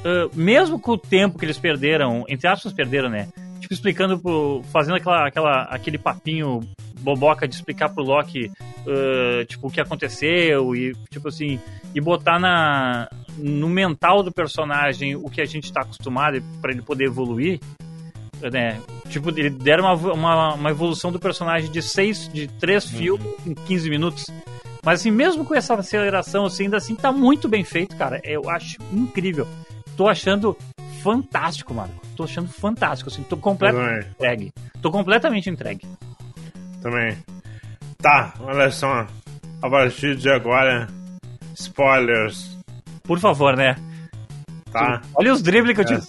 [0.04, 3.28] ah, mesmo com o tempo que eles perderam, entre aspas, perderam, né?
[3.64, 4.62] Tipo, explicando pro.
[4.70, 6.60] fazendo aquela, aquela, aquele papinho
[7.00, 8.52] boboca de explicar pro Loki,
[8.86, 11.58] ah, tipo, o que aconteceu e, tipo assim,
[11.94, 16.82] e botar na, no mental do personagem o que a gente tá acostumado para ele
[16.82, 17.58] poder evoluir,
[18.52, 18.78] né?
[19.08, 23.54] Tipo, ele deram uma, uma, uma evolução do personagem de seis, de três filmes em
[23.54, 24.26] 15 minutos.
[24.84, 28.20] Mas assim, mesmo com essa aceleração, assim, ainda assim, tá muito bem feito, cara.
[28.22, 29.48] Eu acho incrível.
[29.96, 30.54] Tô achando
[31.04, 32.00] fantástico, Marco.
[32.16, 33.22] Tô achando fantástico, assim.
[33.24, 34.52] Tô completamente entregue.
[34.80, 35.86] Tô completamente entregue.
[36.80, 37.14] Também.
[37.98, 39.06] Tá, olha só.
[39.60, 40.88] A partir de agora,
[41.54, 42.56] spoilers.
[43.02, 43.76] Por favor, né?
[44.72, 44.98] Tá.
[44.98, 46.08] Tu, olha os dribles que eu é, te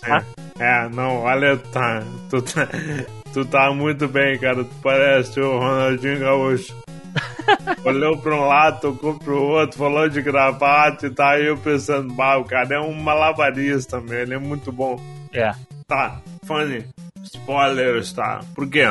[0.60, 2.02] é, não, olha, tá.
[2.30, 2.68] Tu, tá.
[3.34, 4.64] tu tá muito bem, cara.
[4.64, 6.74] Tu parece o Ronaldinho Gaúcho.
[7.86, 12.14] Olhou pra um lado, tocou pro outro, falou de gravata e tá aí eu pensando,
[12.14, 15.00] bah, o cara é um malabarista também, ele é muito bom.
[15.34, 15.52] É.
[15.88, 16.86] Tá, funny.
[17.24, 18.42] Spoilers, tá?
[18.56, 18.86] Por quê?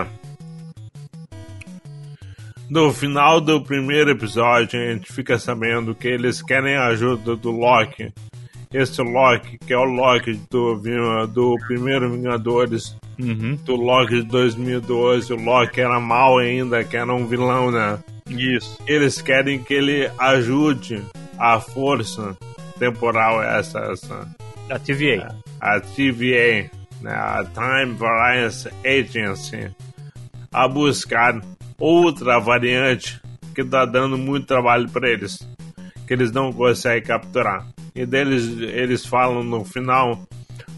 [2.70, 7.50] No final do primeiro episódio, a gente fica sabendo que eles querem a ajuda do
[7.50, 8.12] Loki.
[8.72, 10.74] Esse Loki, que é o Loki do,
[11.28, 13.56] do primeiro Vingadores, Uhum.
[13.64, 15.32] do Loki de 2012.
[15.32, 17.98] O Loki era mal ainda, que era um vilão, né?
[18.28, 18.78] Isso.
[18.86, 21.02] Eles querem que ele ajude
[21.38, 22.36] a força
[22.78, 24.28] temporal essa, essa
[24.70, 25.36] A TVA.
[25.60, 29.70] a TVA, né, a Time Variance Agency,
[30.52, 31.40] a buscar
[31.78, 33.20] outra variante
[33.54, 35.38] que está dando muito trabalho para eles,
[36.06, 37.66] que eles não conseguem capturar.
[37.94, 40.26] E deles eles falam no final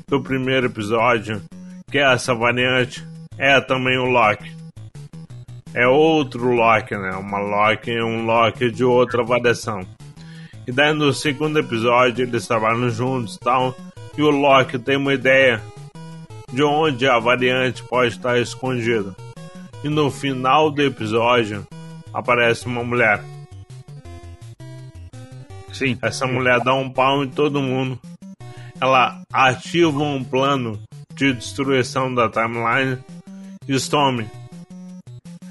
[0.08, 1.42] do primeiro episódio
[1.90, 3.06] que essa variante
[3.38, 4.55] é também o Loki.
[5.76, 7.10] É outro Loki, né?
[7.16, 9.86] Uma Loki, um Loki de outra variação.
[10.66, 13.76] E daí no segundo episódio eles trabalham juntos e tal.
[14.16, 15.60] E o Loki tem uma ideia
[16.50, 19.14] de onde a variante pode estar escondida.
[19.84, 21.66] E no final do episódio
[22.10, 23.22] aparece uma mulher.
[25.74, 25.98] Sim.
[26.00, 28.00] Essa mulher dá um pau em todo mundo.
[28.80, 30.80] Ela ativa um plano
[31.14, 32.98] de destruição da timeline
[33.68, 34.26] e some.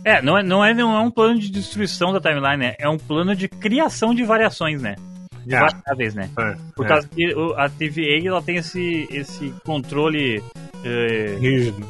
[0.06, 2.76] É, não é, não é, não é um plano de destruição da timeline, né?
[2.78, 4.96] É um plano de criação de variações, né?
[5.46, 5.60] De É.
[5.60, 6.30] variáveis, né?
[6.38, 10.44] É, Por é, causa que a TVA ela tem esse, esse controle
[10.84, 11.88] é, rígido.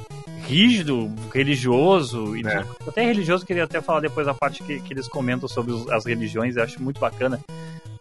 [0.47, 2.35] rígido, religioso.
[2.37, 2.63] É.
[2.87, 6.05] Até religioso, queria até falar depois a parte que, que eles comentam sobre os- as
[6.05, 7.39] religiões, eu acho muito bacana.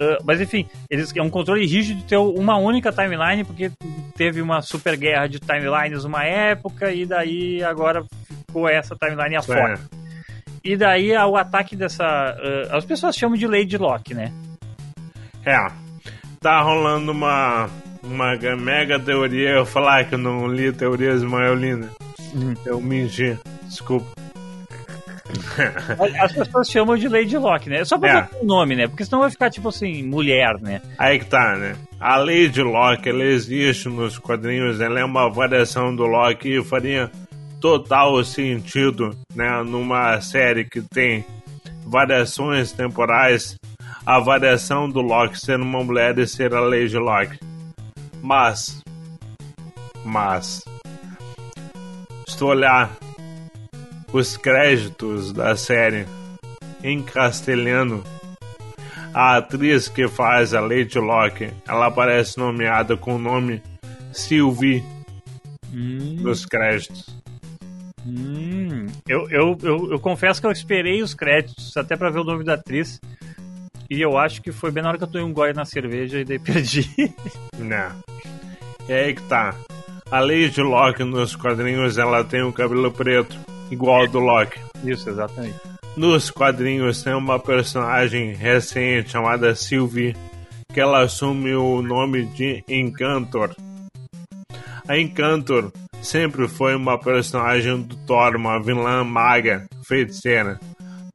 [0.00, 3.70] Ah, mas enfim, eles é um controle rígido de ter uma única timeline, porque
[4.16, 8.04] teve uma super guerra de timelines uma época, e daí agora
[8.46, 9.74] ficou essa timeline afora.
[10.00, 10.03] É.
[10.64, 12.04] E daí ah, o ataque dessa.
[12.04, 14.32] ah, as pessoas chamam de Lady Locke, né?
[15.44, 15.56] É,
[16.40, 17.68] tá rolando uma,
[18.02, 19.50] uma mega teoria.
[19.50, 21.88] Eu falar que eu não li teorias, mas eu li, né?
[22.34, 22.54] Uhum.
[22.64, 24.06] Eu menti, desculpa.
[26.22, 27.84] As pessoas chamam de Lady Locke, né?
[27.84, 28.22] Só pra É.
[28.22, 28.86] botar o nome, né?
[28.86, 30.80] Porque senão vai ficar tipo assim, mulher, né?
[30.98, 31.76] Aí que tá, né?
[32.00, 37.10] A Lady Locke, ela existe nos quadrinhos, ela é uma variação do Loki e faria
[37.64, 39.62] total sentido, né?
[39.62, 41.24] Numa série que tem
[41.86, 43.56] variações temporais,
[44.04, 47.38] a variação do Loki ser uma mulher e ser a Lady Locke.
[48.20, 48.82] Mas,
[50.04, 50.62] mas,
[52.28, 52.94] se tu olhar
[54.12, 56.04] os créditos da série
[56.82, 58.04] em castelhano,
[59.14, 63.62] a atriz que faz a Lady Locke, ela aparece nomeada com o nome
[64.12, 64.84] Sylvie
[65.74, 67.23] Hum, nos créditos.
[69.06, 72.42] Eu, eu, eu, eu confesso que eu esperei os créditos até pra ver o nome
[72.42, 72.98] da atriz.
[73.90, 76.20] E eu acho que foi bem na hora que eu tomei um gole na cerveja
[76.20, 76.88] e daí perdi.
[77.58, 77.92] Né?
[78.88, 79.54] E aí que tá.
[80.10, 83.38] A Lady Locke nos quadrinhos ela tem o cabelo preto,
[83.70, 84.58] igual ao do Loki.
[84.82, 85.60] Isso, exatamente.
[85.94, 90.16] Nos quadrinhos tem uma personagem recente chamada Sylvie,
[90.72, 93.54] que ela assume o nome de Encantor.
[94.88, 95.70] A Encantor
[96.04, 100.60] sempre foi uma personagem do Thor, uma vilã maga, feiticeira.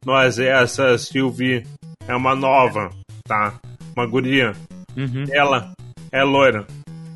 [0.04, 1.66] Mas essa Sylvie
[2.08, 2.90] é uma nova,
[3.24, 3.54] tá?
[3.96, 4.52] Uma guria.
[4.96, 5.24] Uhum.
[5.30, 5.72] Ela
[6.10, 6.66] é loira.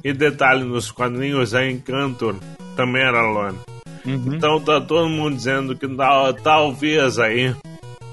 [0.04, 2.36] E detalhe, nos quadrinhos a Encantor
[2.76, 3.56] também era loira.
[4.04, 4.34] Uhum.
[4.34, 7.54] Então tá todo mundo dizendo que tal- talvez aí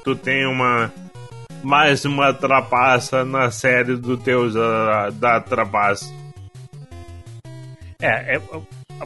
[0.04, 0.91] tu tenha uma
[1.62, 6.06] mais uma trapaça na série do Deus da, da trapaça.
[8.02, 8.41] É, é,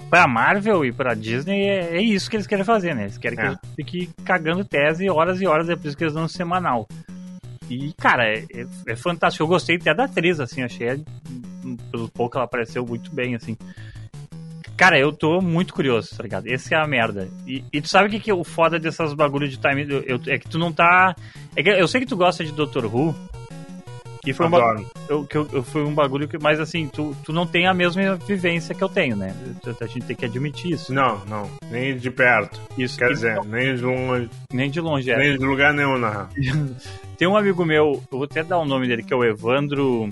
[0.10, 3.04] pra Marvel e pra Disney é, é isso que eles querem fazer, né?
[3.04, 3.48] Eles querem que É.
[3.48, 6.88] a gente fique cagando tese horas e horas, é por isso que eles dão semanal.
[7.70, 9.44] E, cara, é, é- é fantástico.
[9.44, 11.04] Eu gostei até da atriz, assim, achei,
[11.92, 13.58] pelo pouco que ela apareceu muito bem, assim.
[14.78, 16.48] Cara, eu tô muito curioso, tá ligado?
[16.48, 17.30] Essa é a merda.
[17.48, 19.88] E, e tu sabe o que, que é o foda dessas bagulho de time?
[19.90, 21.16] Eu, eu- é que tu não tá.
[21.56, 23.16] É que eu sei que tu gosta de Doctor Who.
[24.26, 26.38] E foi um, eu, que eu, eu- foi um bagulho que.
[26.40, 29.34] Mas assim, tu, tu não tem a mesma vivência que eu tenho, né?
[29.80, 30.94] A gente tem que admitir isso.
[30.94, 32.60] Não, não, nem de perto.
[32.78, 35.12] isso Quer que- dizer, nem de longe, nem de longe.
[35.12, 35.18] É.
[35.18, 36.28] nem de lugar nenhum, na
[37.18, 40.10] Tem um amigo meu, eu vou até dar o nome dele, que é o Evandro.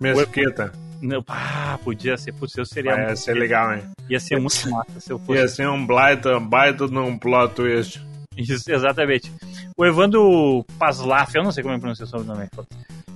[0.00, 0.72] Mesquita.
[1.00, 2.92] Não, ah, podia ser, putz, eu seria.
[2.92, 3.82] Ia muito- ser legal, hein?
[4.08, 5.38] Ia ser muito massa se eu fosse.
[5.40, 8.06] Ia ser um baita, baita num plot twist.
[8.36, 9.32] Isso, exatamente.
[9.76, 12.48] O Evandro Paslaf, eu não sei como é pronunciar o sobrenome.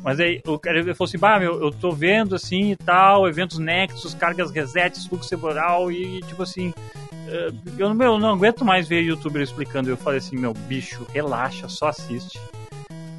[0.03, 3.29] Mas aí o cara ele falou assim: Bah, meu, eu tô vendo assim e tal,
[3.29, 6.73] eventos Nexus, cargas resets, fluxo temporal e tipo assim.
[7.29, 9.91] eh, Eu, meu, eu não aguento mais ver youtuber explicando.
[9.91, 12.41] Eu falei assim: Meu, bicho, relaxa, só assiste.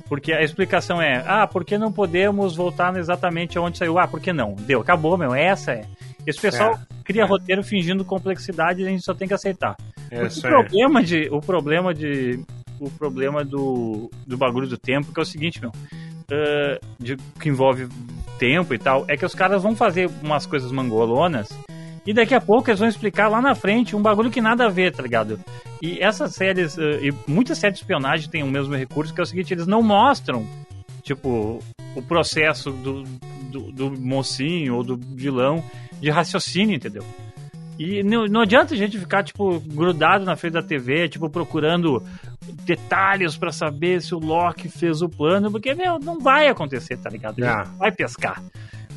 [0.10, 4.00] Porque a explicação é: Ah, por que não podemos voltar exatamente aonde saiu?
[4.00, 4.56] Ah, por que não?
[4.56, 5.86] Deu, acabou, meu, essa é.
[6.26, 9.76] Esse pessoal cria roteiro fingindo complexidade e a gente só tem que aceitar.
[10.12, 12.44] É o problema de o problema de
[12.82, 15.72] o problema do, do bagulho do tempo que é o seguinte meu
[16.30, 17.88] ah, de, que envolve
[18.38, 21.48] tempo e tal é que os caras vão fazer umas coisas mangolonas
[22.06, 24.70] e daqui a pouco eles vão explicar lá na frente um bagulho que nada a
[24.70, 25.40] ver tá ligado?
[25.82, 29.26] E essas séries e muitas séries de espionagem têm o mesmo recurso que é o
[29.26, 30.46] seguinte eles não mostram
[31.04, 31.60] tipo
[31.96, 33.04] o processo do,
[33.50, 35.64] do, do mocinho ou do vilão
[36.02, 37.06] de raciocínio entendeu
[37.82, 42.04] e não, não adianta a gente ficar, tipo, grudado na frente da TV, tipo, procurando
[42.66, 47.10] detalhes pra saber se o Loki fez o plano, porque, meu, não vai acontecer, tá
[47.10, 47.42] ligado?
[47.44, 47.70] A gente É.
[47.72, 48.42] não vai pescar.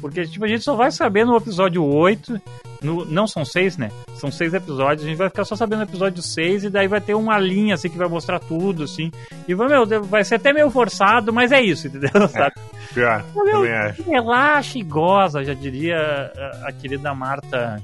[0.01, 2.39] Porque, tipo, a gente só vai saber no episódio 8,
[2.83, 3.91] no, não são seis, né?
[4.17, 7.01] São seis episódios, a gente vai ficar só sabendo no episódio 6 e daí vai
[7.01, 9.11] ter uma linha, assim, que vai mostrar tudo, assim.
[9.49, 12.11] E, meu, vai ser até meio forçado, mas é isso, entendeu?
[12.29, 12.53] Sabe?
[12.93, 13.63] Pior, Meu.
[14.07, 17.83] Relaxa e goza, já diria a, a querida Marta...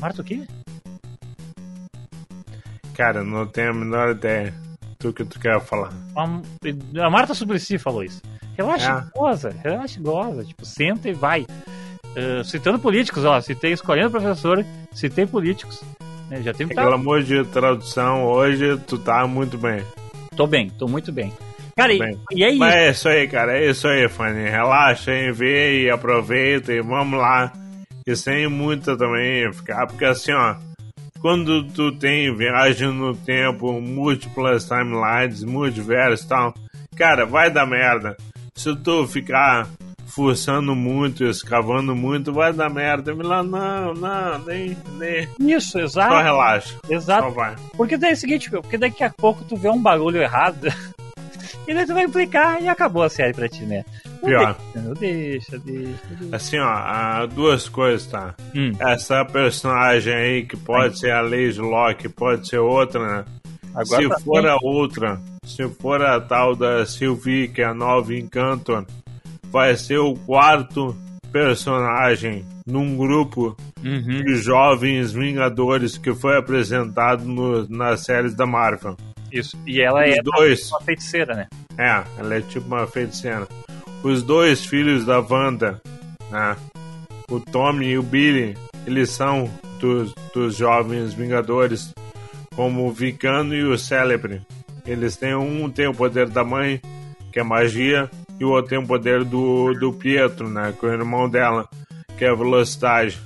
[0.00, 0.42] Marta o quê?
[2.94, 4.54] Cara, não tenho a menor ideia
[4.98, 5.92] do que tu quer falar.
[6.16, 8.20] A, a Marta Suplicy falou isso.
[8.56, 9.08] Relaxa É.
[9.08, 10.44] e goza, relaxa e goza.
[10.44, 11.46] Tipo, senta e vai.
[12.10, 15.82] Uh, citando políticos, ó, citei escolhendo professor, citei políticos.
[16.28, 19.82] Né, já tem que Pelo amor de tradução, hoje tu tá muito bem.
[20.36, 21.32] Tô bem, tô muito bem.
[21.76, 21.98] Cara, e,
[22.32, 22.58] e é isso.
[22.58, 23.58] Mas é isso aí, cara.
[23.58, 24.48] É isso aí, Fanny.
[24.48, 27.52] Relaxa aí, vê e aproveita e vamos lá.
[28.06, 30.56] E sem muita também ficar, porque assim, ó.
[31.20, 36.54] Quando tu tem viagem no tempo, múltiplas timelines, multiverso e tal,
[36.96, 38.16] cara, vai dar merda.
[38.54, 39.68] Se tu ficar
[40.10, 43.14] forçando muito, escavando muito, vai dar merda.
[43.14, 45.28] Me lá, não, não, nem, nem.
[45.38, 46.22] Isso, Só exato.
[46.22, 46.78] relaxa.
[46.88, 47.28] Exato.
[47.28, 47.56] Só vai.
[47.76, 50.68] Porque daí é o seguinte, porque daqui a pouco tu vê um bagulho errado.
[51.66, 53.84] e daí tu vai implicar e acabou a série pra ti, né?
[54.24, 54.56] Pior.
[54.74, 56.36] Deixa, deixa, deixa, deixa.
[56.36, 58.34] Assim, ó, há duas coisas, tá?
[58.54, 63.24] Hum, essa personagem aí, que pode ser a Lady Locke, pode ser outra, né?
[63.74, 64.50] agora se tá for bem.
[64.50, 68.84] a outra, se for a tal da Sylvie, que é a nova Encantor,
[69.50, 70.94] vai ser o quarto
[71.32, 74.22] personagem num grupo Uhum.
[74.24, 78.96] de jovens Vingadores que foi apresentado no- nas séries da Marvel.
[79.32, 79.56] Isso.
[79.66, 81.46] E ela é Os dois, uma feiticeira, né?
[81.78, 83.46] é, ela é tipo uma feiticeira.
[84.02, 85.80] Os dois filhos da Wanda,
[86.30, 86.56] né?
[87.30, 91.92] O Tommy e o Billy, eles são dos, dos jovens Vingadores,
[92.54, 94.40] como o Vicano e o Célebre.
[94.86, 96.80] Eles têm um tem o poder da mãe,
[97.30, 100.74] que é magia, e o outro tem o poder do, do Pietro, né?
[100.78, 101.68] Que é o irmão dela,
[102.16, 103.20] que é velocidade.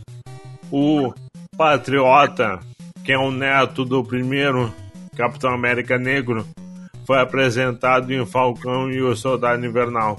[0.72, 1.14] O
[1.56, 2.58] Patriota,
[3.04, 4.74] que é o neto do primeiro
[5.16, 6.44] Capitão América Negro,
[7.06, 10.18] foi apresentado em Falcão e o Soldado Invernal.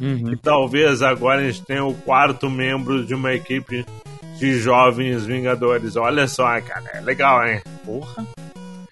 [0.00, 0.32] Uhum.
[0.32, 3.84] E talvez agora a gente tenha o quarto membro de uma equipe
[4.38, 5.96] de jovens Vingadores.
[5.96, 7.60] Olha só, cara, é legal, hein?
[7.84, 8.26] Porra.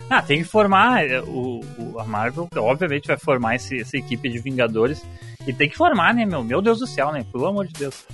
[0.09, 1.05] Ah, tem que formar.
[1.05, 5.03] é, O, o- a Marvel, obviamente, vai formar esse- essa equipe de Vingadores.
[5.47, 6.45] E tem que formar, né, meu?
[6.45, 7.25] Meu Deus do céu, né?
[7.33, 8.07] Pelo amor de Deus.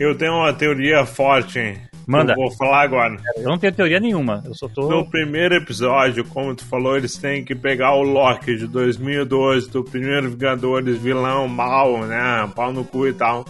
[0.00, 1.78] Eu tenho uma teoria forte, hein?
[2.06, 2.32] Manda.
[2.32, 3.16] Eu vou falar agora.
[3.36, 4.42] Eu não tenho teoria nenhuma.
[4.44, 4.88] Eu só tô.
[4.88, 9.84] No primeiro episódio, como tu falou, eles têm que pegar o Loki de 2012, do
[9.84, 12.50] primeiro Vingadores, vilão, mal, né?
[12.54, 13.44] Pau no cu e tal.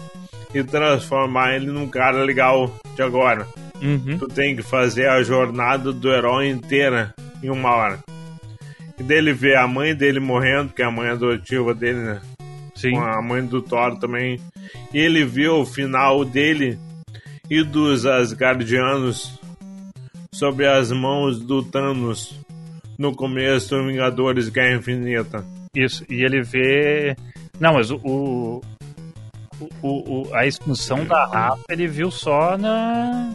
[0.54, 3.46] E transformar ele num cara legal de agora.
[3.82, 4.16] Uhum.
[4.16, 7.12] tu tem que fazer a jornada do herói inteira
[7.42, 7.98] em uma hora.
[8.98, 12.20] E dele ver a mãe dele morrendo, que é a mãe adotiva dele, né?
[12.76, 12.92] Sim.
[12.92, 14.40] Com a mãe do Thor também.
[14.92, 16.78] E ele vê o final dele
[17.54, 19.38] e dos Asgardianos
[20.32, 22.34] sob as mãos do Thanos
[22.98, 25.44] no começo do Vingadores Guerra Infinita.
[25.74, 26.04] Isso.
[26.08, 27.16] E ele vê.
[27.60, 27.96] Não, mas o.
[28.02, 28.60] o...
[29.82, 33.30] o- o- a expulsão da raça ele viu só na.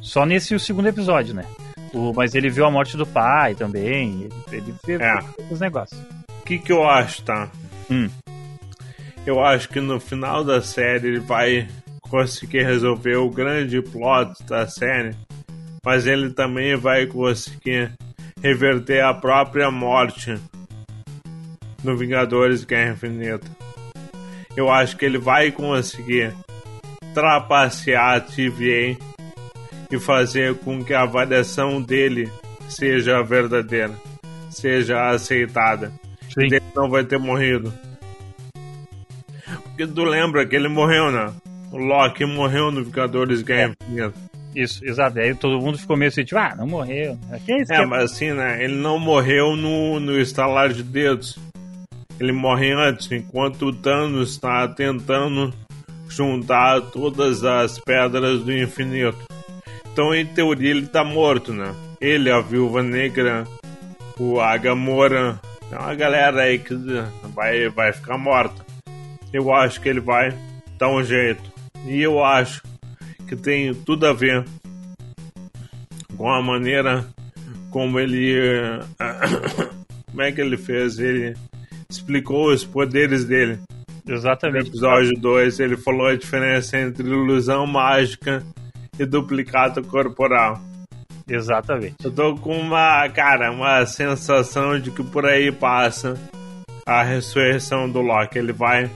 [0.00, 1.44] Só nesse segundo episódio, né?
[1.92, 4.22] O, mas ele viu a morte do pai também.
[4.22, 4.32] Ele,
[4.62, 5.18] ele vê É.
[5.50, 6.00] os negócios.
[6.40, 7.48] O que, que eu acho, tá?
[7.90, 8.08] Hum.
[9.26, 11.68] Eu acho que no final da série ele vai
[12.10, 15.14] conseguir resolver o grande plot da série,
[15.84, 17.92] mas ele também vai conseguir
[18.42, 20.36] reverter a própria morte
[21.84, 23.46] no Vingadores Guerra Infinita.
[24.56, 26.34] Eu acho que ele vai conseguir
[27.14, 28.98] trapacear a TVA
[29.90, 32.30] e fazer com que a avaliação dele
[32.68, 33.94] seja verdadeira,
[34.50, 35.92] seja aceitada.
[36.28, 36.46] Sim.
[36.46, 37.72] Ele não vai ter morrido.
[39.62, 41.32] Porque tu lembra que ele morreu, né?
[41.72, 44.12] O Loki morreu no Vingadores Guerra Infinita.
[44.54, 45.18] Isso, exato.
[45.20, 47.16] Aí todo mundo ficou meio assim, tipo, ah, não morreu.
[47.30, 48.62] É, que- mas assim, né?
[48.64, 51.38] Ele não morreu no, no estalar de dedos.
[52.18, 55.54] Ele morre antes, enquanto o Thanos está tentando
[56.08, 59.16] juntar todas as pedras do infinito.
[59.92, 61.72] Então, em teoria, ele tá morto, né?
[62.00, 63.44] Ele, a Viúva Negra,
[64.18, 66.74] o Agamora, tem uma galera aí que
[67.34, 68.64] vai, vai ficar morta.
[69.32, 70.34] Eu acho que ele vai
[70.78, 71.49] dar um jeito.
[71.86, 72.62] E eu acho
[73.26, 74.44] que tem tudo a ver
[76.16, 77.06] com a maneira
[77.70, 78.36] como ele.
[80.10, 80.98] como é que ele fez?
[80.98, 81.36] Ele
[81.88, 83.58] explicou os poderes dele.
[84.04, 84.68] No Exatamente.
[84.68, 88.42] episódio 2, ele falou a diferença entre ilusão mágica
[88.98, 90.60] e duplicado corporal.
[91.28, 91.94] Exatamente.
[92.02, 96.18] Eu tô com uma, cara, uma sensação de que por aí passa
[96.84, 98.38] a ressurreição do Loki.
[98.38, 98.90] Ele vai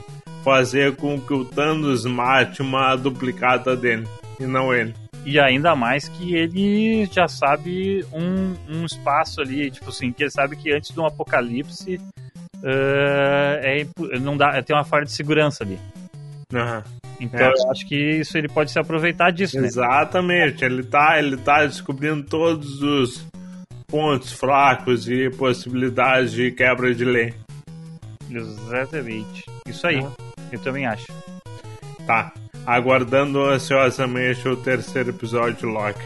[0.45, 4.07] fazer com que o Thanos mate uma duplicata dele
[4.39, 4.93] e não ele.
[5.25, 10.29] E ainda mais que ele já sabe um, um espaço ali, tipo assim, que ele
[10.29, 11.99] sabe que antes de um apocalipse
[12.63, 15.79] eh, é, não dá, tem uma falha de segurança ali.
[16.53, 16.83] Aham.
[17.19, 17.47] Então É.
[17.47, 19.65] eu acho que isso ele pode se aproveitar disso, né?
[19.65, 23.25] Exatamente, ele tá, ele tá descobrindo todos os
[23.87, 27.33] pontos fracos e possibilidades de quebra de lei.
[28.29, 29.43] Exatamente.
[29.67, 30.05] Isso aí.
[30.55, 31.05] Eu também acho.
[32.07, 32.31] Tá,
[32.65, 35.99] aguardando ansiosamente o terceiro episódio de Loki.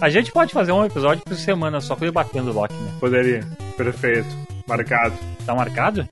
[0.00, 2.90] A gente pode fazer um episódio por semana só debatendo o Loki, né?
[3.00, 3.40] Poderia,
[3.76, 4.28] perfeito,
[4.68, 5.14] marcado,
[5.46, 6.06] Tá marcado?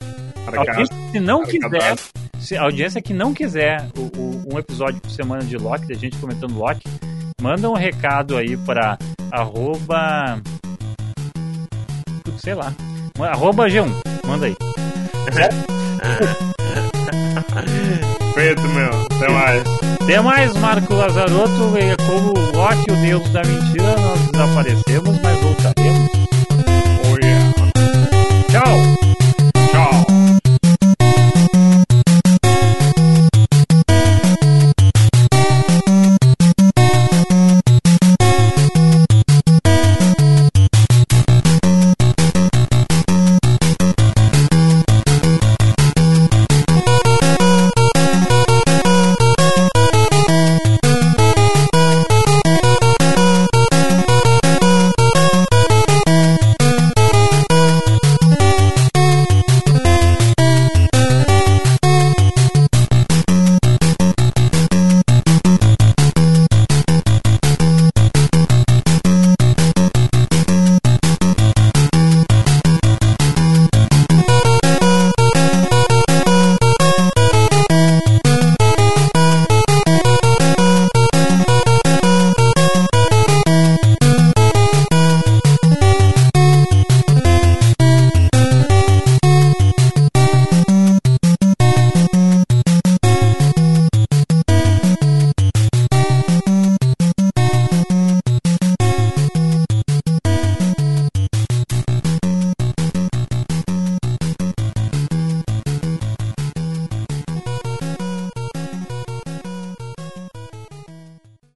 [0.47, 0.71] Marcado.
[0.71, 1.71] audiência, se não Marcado.
[1.71, 1.97] quiser,
[2.41, 5.95] se a audiência que não quiser o- o- um episódio por semana de Loki, da
[5.95, 6.89] gente comentando Loki,
[7.41, 8.97] manda um recado aí pra
[9.31, 10.41] arroba.
[12.39, 12.73] Sei lá.
[13.21, 13.93] Arroba G1.
[14.27, 14.57] Manda aí.
[18.35, 19.07] Feito, meu.
[19.11, 19.63] Até mais.
[20.01, 21.77] Até mais, Marco Lazarotto.
[21.79, 26.11] E como o Loki, o deus da mentira, nós desaparecemos, mas voltaremos.
[27.05, 27.53] Oh, yeah.
[28.51, 29.02] Tchau.